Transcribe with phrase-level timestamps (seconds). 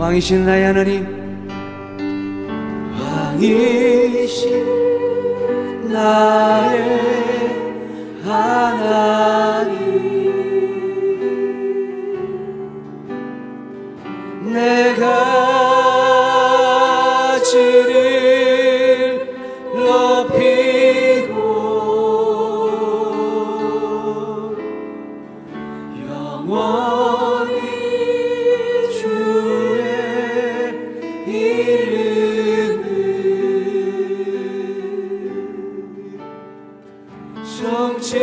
[0.00, 1.06] 왕이신 나의 하나님.
[2.98, 4.48] 왕이신
[5.92, 6.80] 나의
[8.24, 10.19] 하나님.
[37.70, 38.18] 空气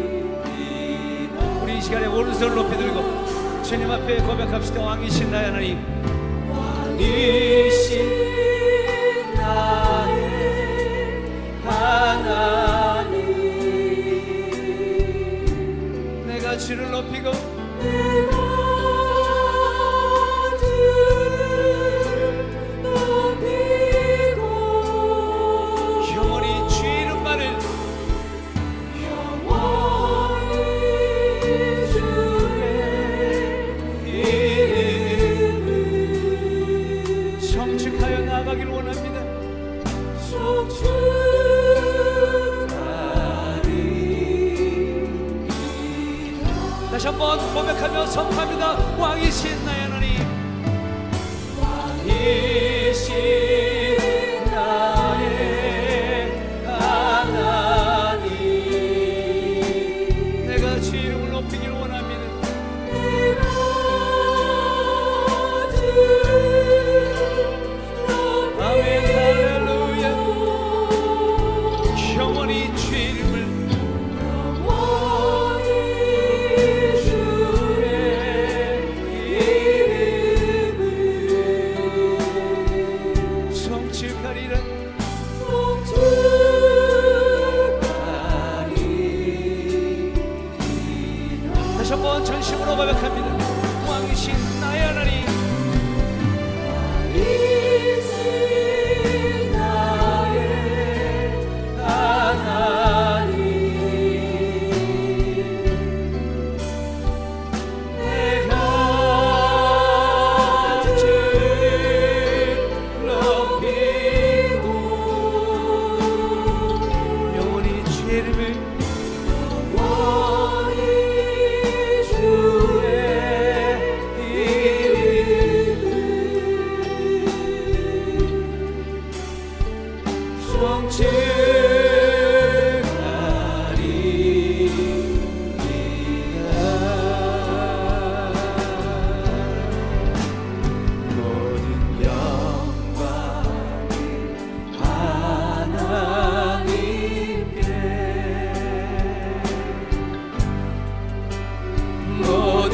[0.00, 4.80] 축하리이다 우리 이 시간에 오른손을 높이 들고 주님 앞에 고백합시다.
[4.80, 5.78] 왕이신 나의 하나님.
[6.50, 7.69] 왕이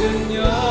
[0.07, 0.66] Señor.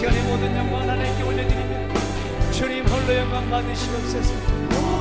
[0.00, 4.99] 시간에 모든 영광 하나님께 올려드리며 주님 홀로 영광 받으시옵소서.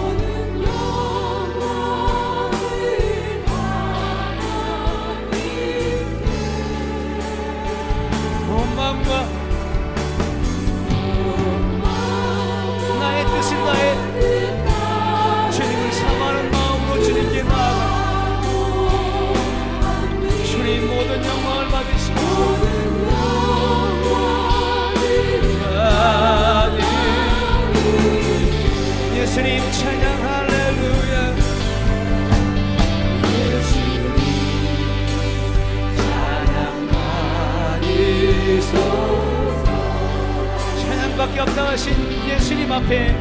[41.56, 41.94] 사신
[42.28, 43.16] 예수님 앞에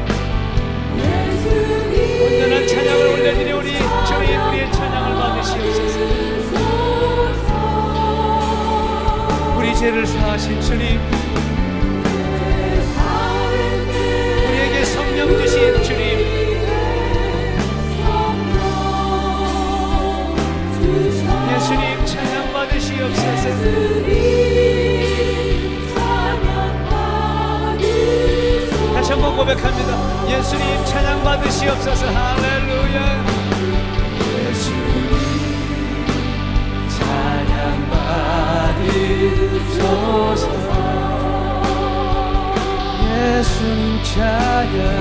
[2.23, 5.99] 온전한 찬양을 올려드리 우리 주님 우리의 찬양을 받으시옵소서.
[9.57, 10.99] 우리 죄를 사하신 주님
[14.47, 16.49] 우리에게 성령 주신 주님
[21.55, 23.88] 예수님 찬양 받으시옵소서
[29.39, 30.29] 고백합니다.
[30.29, 32.07] 예수님 찬양 받으시옵소서.
[32.07, 33.25] 할렐루야.
[43.39, 44.98] 예수님 찬양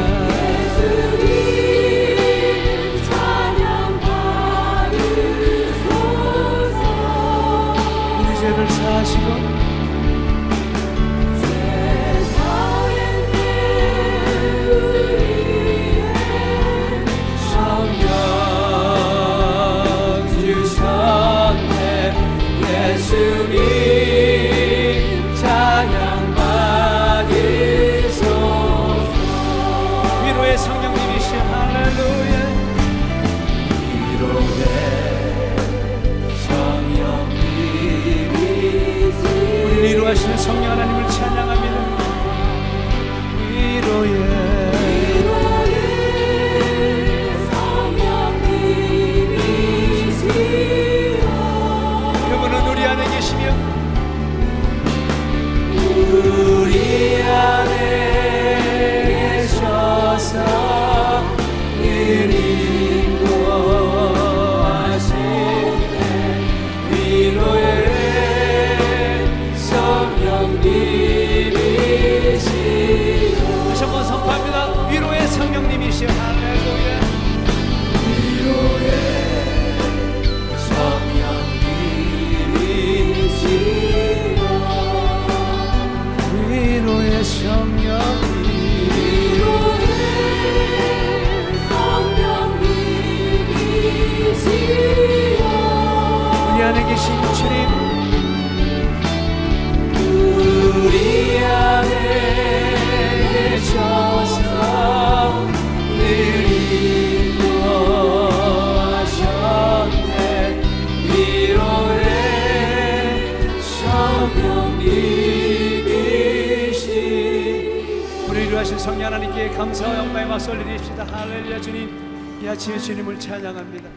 [118.78, 123.88] 위로하신 성령 하나님께 감사와 영광의 박수 올려드립시다 할렐루야 주님 이 아침에 주님을 찬양합니다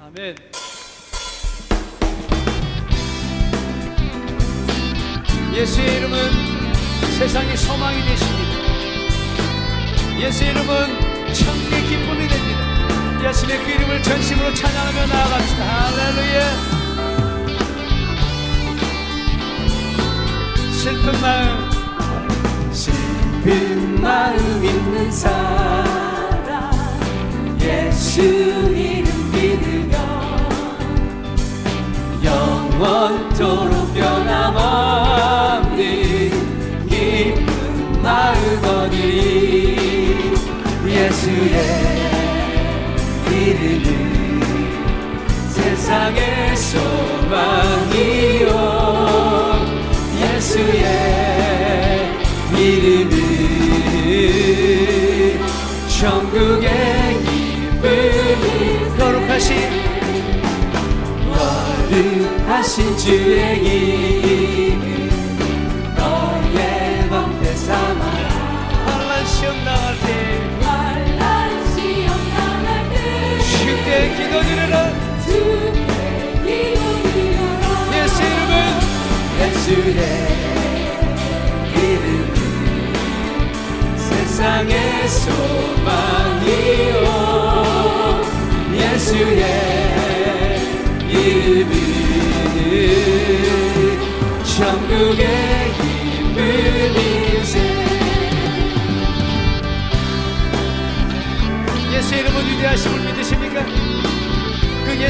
[0.00, 0.36] 아멘
[5.52, 6.18] 예수의 이름은
[7.18, 8.52] 세상의 소망이 되십니다.
[10.18, 13.22] 예수의 이름은 천국의 기쁨이 됩니다.
[13.22, 15.64] 이 아침에 그 이름을 전심으로 찬양하며 나아갑시다.
[15.64, 16.76] 할렐루야.
[20.72, 21.65] 슬픈 마음,
[23.46, 26.72] 슬픈 마음 있는 사람,
[27.60, 29.96] 예수 이름 믿으며
[32.24, 35.76] 영원토록 변함없는
[36.88, 40.34] 기쁜 마음 얻으리
[40.84, 41.56] 예수의
[43.30, 44.40] 이름은
[45.50, 47.75] 세상의 소망
[62.66, 64.05] 하신 주의 이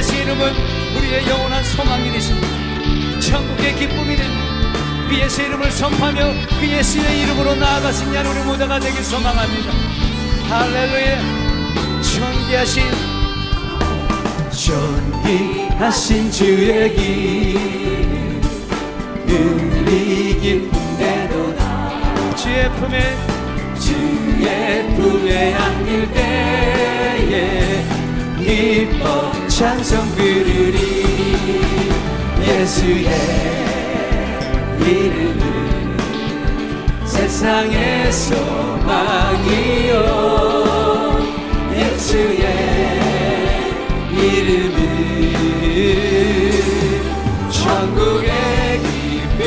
[0.06, 0.52] 예수 이름은
[0.96, 2.46] 우리의 영원한 소망이 되십니다.
[3.18, 4.44] 천국의 기쁨이 됩니다.
[5.08, 9.72] 그 예수 이름을 선포하며 그 예수의 이름으로 나아가신 야 우리 모두가 되길 소망합니다.
[10.48, 11.22] 할렐루야.
[12.02, 12.84] 존귀하신
[14.52, 18.40] 존귀하신 주의 길.
[19.26, 23.16] 우리 기쁨대로다 주의 품에
[25.86, 27.84] 드릴 때에
[28.38, 30.76] 기뻐 찬송 부르리
[32.42, 33.08] 예수의
[34.80, 35.96] 이름은
[37.06, 39.94] 세상의 소망이요.
[41.74, 42.44] 예수의
[44.12, 44.76] 이름은
[47.50, 48.30] 천국의
[48.82, 49.40] 기쁨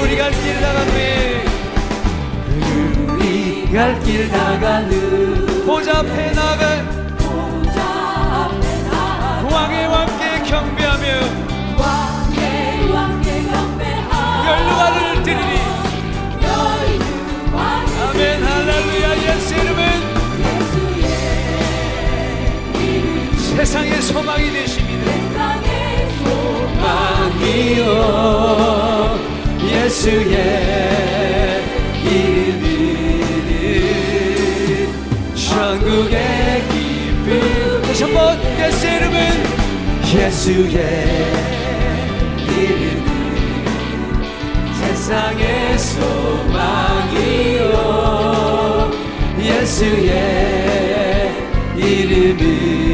[0.00, 0.88] 우리 갈 길 나가는
[3.18, 6.32] 우리 갈 길 나가는 보좌 앞에
[23.68, 25.12] 세상의 소망이 되십니다.
[25.12, 27.82] 세상의 소망 소망이요
[29.62, 30.34] 예수의
[32.02, 32.64] 이름은
[35.34, 36.16] 천국의
[36.70, 37.82] 기쁨.
[37.82, 39.18] 다시 한번 예수 이름은
[40.14, 40.78] 예수의
[42.48, 43.06] 이름은
[44.80, 47.20] 세상의 소망이요
[49.38, 50.16] 예수의
[51.76, 52.87] 이름은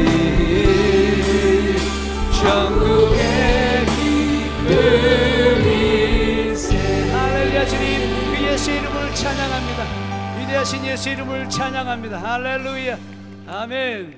[10.65, 12.17] 위대하신 예수 이름을 찬양합니다.
[12.17, 12.97] 할렐루야.
[13.45, 14.17] 아멘.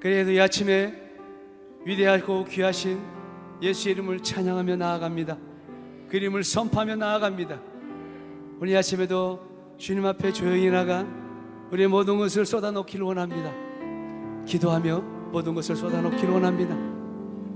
[0.00, 0.92] 그래도 이 아침에
[1.84, 3.00] 위대하고 귀하신
[3.62, 5.38] 예수 이름을 찬양하며 나아갑니다.
[6.08, 7.60] 그 이름을 선포하며 나아갑니다.
[8.58, 9.40] 오늘 이 아침에도
[9.78, 11.06] 주님 앞에 조용히 나가
[11.70, 13.52] 우리의 모든 것을 쏟아놓기를 원합니다.
[14.44, 16.76] 기도하며 모든 것을 쏟아놓기를 원합니다.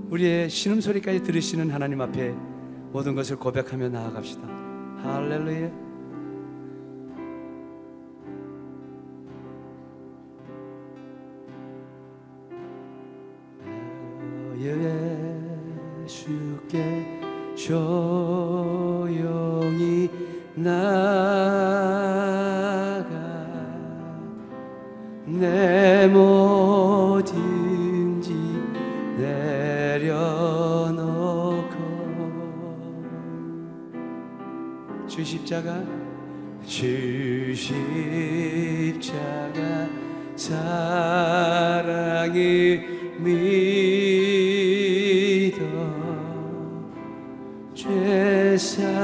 [0.09, 2.33] 우리의 신음소리까지 들으시는 하나님 앞에
[2.93, 4.47] 모든 것을 고백하며 나아갑시다.
[5.03, 5.90] 할렐루야
[17.71, 20.09] 조용히
[20.55, 20.73] 나가
[25.25, 28.33] 내 뭐든지
[29.17, 30.11] 내려놓고
[35.07, 35.81] 주 십자가
[36.65, 38.99] 주 십자가
[40.35, 42.35] 사랑을
[43.17, 43.70] 믿
[48.61, 49.00] 죄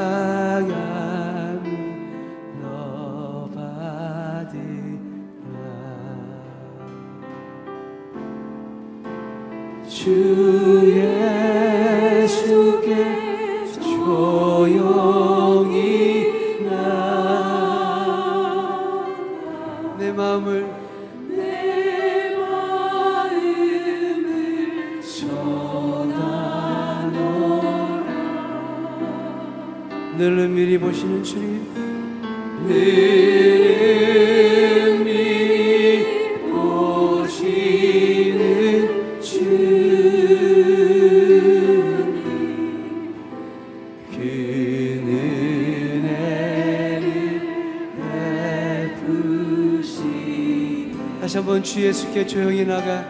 [51.77, 53.05] 주 예수께 조용히 나가.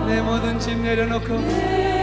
[0.08, 2.00] 내 모든 짐 내려놓고 내려놓고.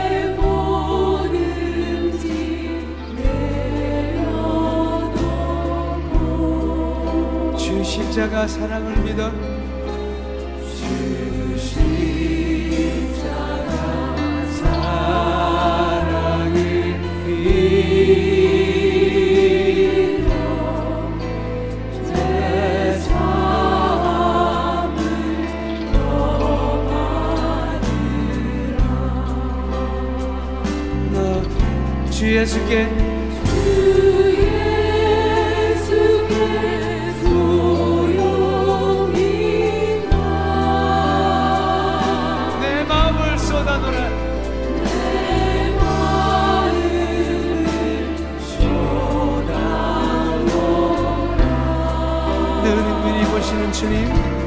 [7.58, 9.59] 주 십자가 사랑을 믿어
[32.20, 32.90] 주 예수께.
[33.46, 34.36] 주
[35.78, 36.34] 예수께
[37.24, 39.18] 조용히
[41.40, 44.10] 나내 마음을 쏟아놓으라.
[44.84, 46.76] 내 마음을
[52.62, 54.39] 늘 은밀히 보시는 주님 은밀히 보시는 주님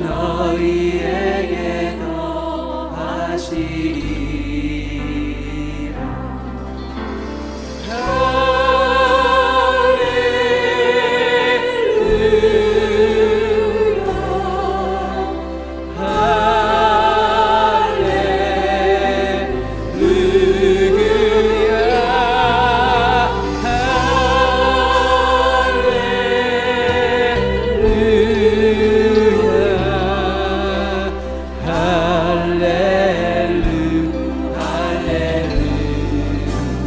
[0.00, 1.98] 너희에게
[2.90, 4.09] 더하시리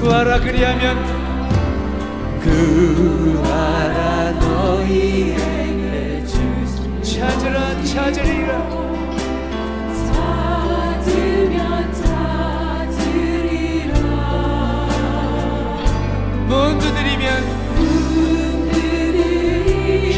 [0.04, 1.02] 구하라 그리하면
[2.42, 8.70] 구하라 너희에게 주시 찾으라 찾으리라.
[10.12, 13.14] 찾으면 찾으리라.
[16.50, 17.28] 문 두드리면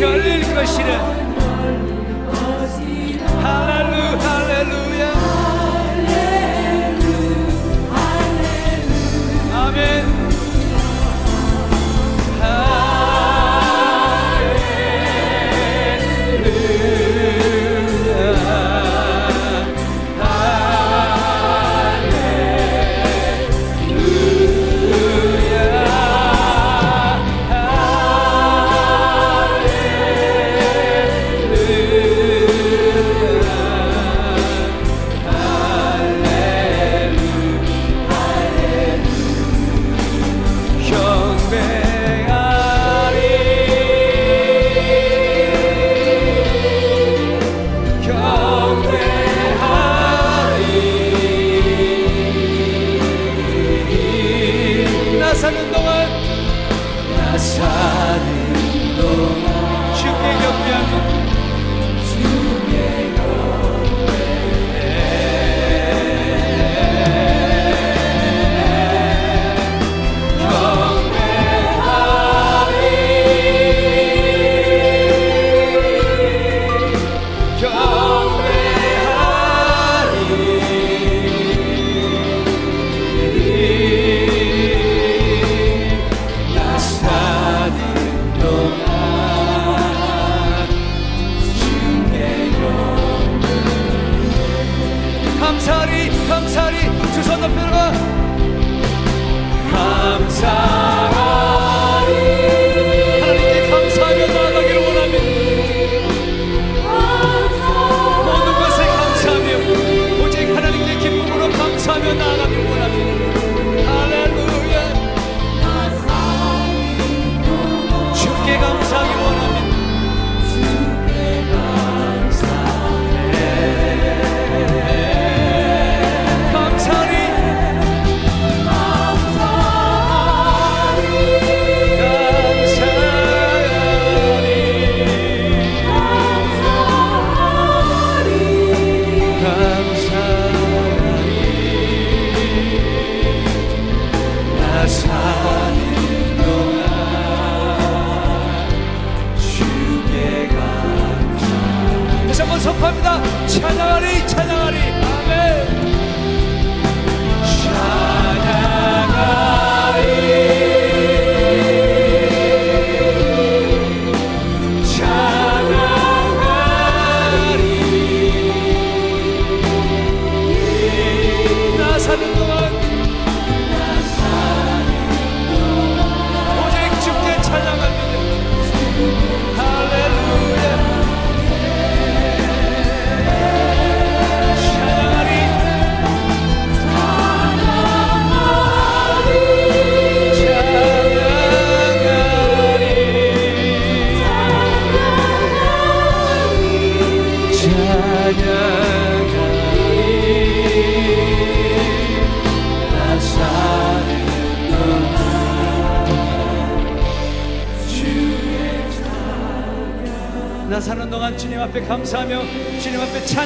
[0.02, 0.90] 열릴 것이라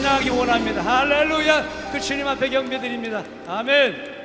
[0.09, 0.81] 찬양하기 원합니다.
[0.81, 1.91] 할렐루야!
[1.91, 3.23] 그 주님 앞에 경배드립니다.
[3.47, 4.18] 아멘.